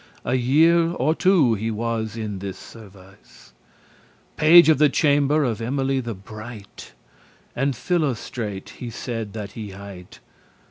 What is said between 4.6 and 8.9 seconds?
of the chamber of Emily the bright; And Philostrate he